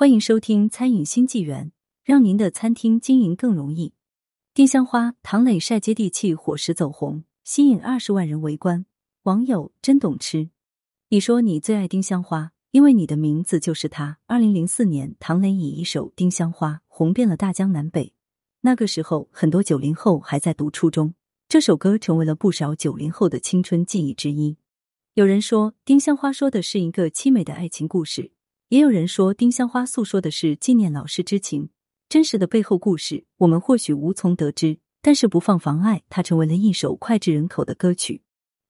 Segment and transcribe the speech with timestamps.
[0.00, 1.66] 欢迎收听《餐饮新纪元》，
[2.02, 3.92] 让您的餐厅经营更容易。
[4.54, 8.86] 丁香花，唐磊晒接地气伙食走红，吸引二十万人围观。
[9.24, 10.48] 网友真懂吃。
[11.10, 14.16] 你说你最爱丁香花，因为你的名字就是它。
[14.24, 18.14] 二零零四年，唐磊以一首《丁香花》红遍了大江南北。
[18.62, 21.12] 那个时候，很多九零后还在读初中，
[21.46, 24.56] 这首歌成为了不少九零后的青春记忆之一。
[25.12, 28.30] 有人说，丁香花说的是一个凄美的爱情故事；
[28.70, 31.70] 也有人说，丁香花诉说的是纪念老师之情。
[32.08, 38.22] 真实的背后故事，我们或许无从得知，但是不放妨碍，它成为了一首脍炙人口的歌曲。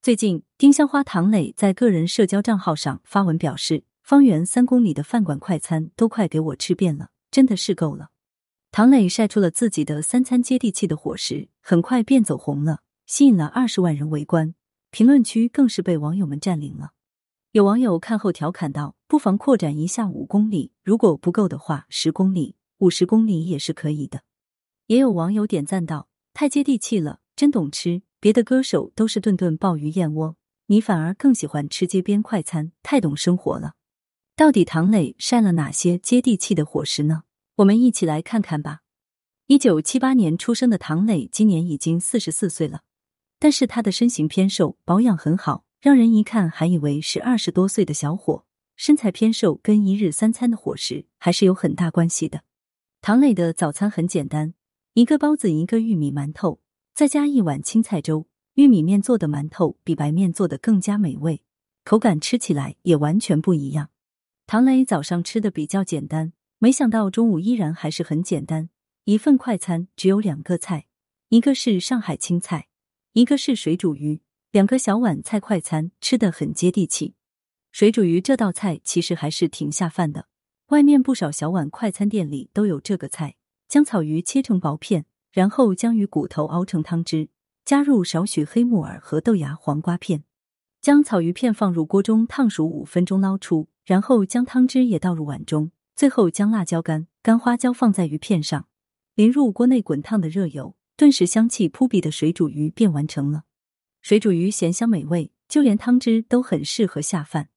[0.00, 8.10] 最近，丁香花唐磊在个人社交账号上发文表示：“方圆三公里的饭馆快餐都快给我吃遍了，真的是够了。”
[8.70, 14.54] 唐磊晒出了自己的三餐接地气的伙食，很快便走红了，吸引了二十万人围观。
[14.92, 16.92] 评论区更是被网友们占领了。
[17.58, 24.22] 有网友看后调侃道：“不妨扩展一下五公里，如果不够的话，十公里、五十公里也是可以的。”
[24.86, 28.02] 也有网友点赞道：“太接地气了，真懂吃。
[28.20, 30.36] 别的歌手都是顿顿鲍鱼燕窝，
[30.66, 33.74] 你反而更喜欢吃街边快餐，太懂生活了。”
[34.36, 37.24] 到底唐磊晒了哪些接地气的伙食呢？
[37.56, 38.82] 我们一起来看看吧。
[39.48, 42.82] 一九七八年出生的唐磊，今年已经四十四岁了。
[43.40, 48.44] 但是他的身形偏瘦，保养很好，让人一看还以为是二十多岁的小伙。
[48.74, 52.44] 身材偏瘦跟一日三餐的伙食还是有很大关系的。
[53.00, 54.54] 唐磊的早餐很简单，
[54.94, 56.60] 一个包子，一个玉米馒头，
[56.94, 58.26] 再加一碗青菜粥。
[58.54, 61.42] 玉米面做的馒头比白面做的更加美味，
[61.84, 63.90] 口感吃起来也完全不一样。
[64.46, 68.70] 唐磊早上吃的比较简单，没想到中午依然还是很简单，
[69.04, 70.86] 一份快餐只有两个菜，
[71.30, 72.66] 一个是上海青菜。
[73.14, 74.20] 一个是水煮鱼，
[74.50, 77.12] 两个小碗菜快餐，吃的很接地气。
[77.70, 80.26] 水煮鱼这道菜其实还是挺下饭的，
[80.68, 83.36] 外面不少小碗快餐店里都有这个菜。
[83.68, 87.28] 将草鱼切成薄片，然后将鱼骨头熬成汤汁，
[87.66, 90.24] 加入少许黑木耳和豆芽、黄瓜片，
[90.80, 98.66] 将草鱼片放入锅中烫熟五分钟，捞出，然后将汤汁也倒入碗中，最后将辣椒干、干花椒放在鱼片上，
[99.14, 100.74] 淋入锅内滚烫的热油。
[100.96, 103.44] 顿时香气扑鼻的水煮鱼便完成了。
[104.00, 107.48] 水煮鱼咸香美味，就连汤汁都很适合下饭。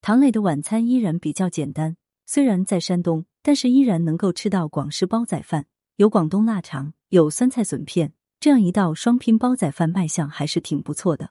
[0.00, 5.66] 唐磊的晚餐依然比较简单，虽然在山东，但是依然能够吃到广式煲仔饭，
[5.96, 11.30] 有广东腊肠，有酸菜笋片，这样一道双拼煲仔饭卖相还是挺不错的。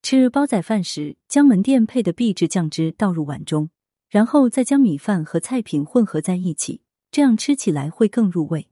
[0.00, 3.68] 吃煲仔饭时，将门店配的秘制酱汁倒入碗中，
[4.08, 8.68] 然后再将米饭和菜品混合在一起，这样吃起来会更入味。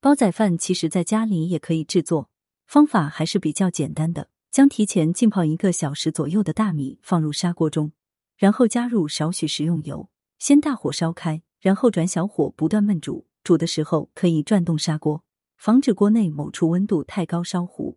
[0.00, 2.30] 煲仔饭其实在家里也可以制作，
[2.66, 4.30] 方法还是比较简单的。
[4.52, 7.92] 将提前浸泡一个小时左右的大米放入砂锅中，
[8.36, 13.26] 然后加入少许食用油，先大火烧开，然后转小火不断焖煮。
[13.42, 15.24] 煮的时候可以转动砂锅，
[15.56, 17.96] 防止锅内某处温度太高烧糊。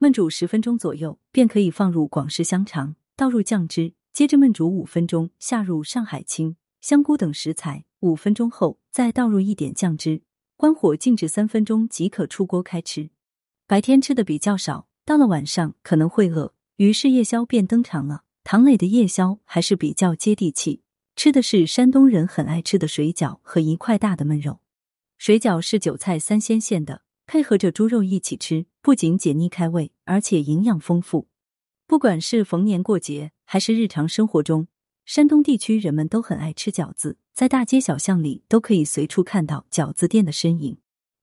[0.00, 7.84] 焖煮十分钟左右，便可以放入广式香肠，倒入酱汁，接着焖煮五分钟，下入上海青、香菇等食材。
[8.00, 10.22] 五分钟后，再倒入一点酱汁。
[10.56, 13.10] 关火静置三分钟即可出锅开吃。
[13.68, 18.24] 白天吃的比较少，到了晚上可能会饿，于是夜宵便登场了。
[18.42, 20.82] 唐磊的夜宵还是比较接地气，
[21.14, 24.60] 吃的是山东人很爱吃的水饺和一块大的焖肉。
[25.18, 31.28] 水饺是韭菜三鲜馅的，配合着猪肉一起吃，不仅解腻开胃，而且营养丰富。
[31.86, 34.68] 不管是逢年过节，还是日常生活中。
[35.04, 40.78] 山东地区人们都很爱吃饺子，在大街小巷里都可以随处看到饺子店的身影。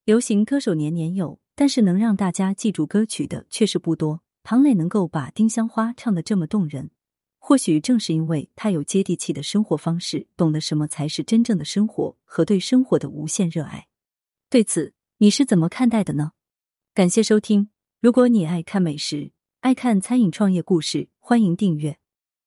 [0.05, 4.23] 流行歌手年年有，但是能让大家记住歌曲的却是不多。
[4.41, 6.89] 唐磊能够把《丁香花》唱得这么动人，
[7.37, 13.85] 或许正是因为他有接地气的生活方式，懂得什么才是真正的生活和对生活的无限热爱。
[14.49, 16.31] 对此，你是怎么看待的呢？
[16.95, 17.69] 感谢收听。
[17.99, 22.00] 如果你爱看美食，爱看餐饮创业故事，欢迎订阅。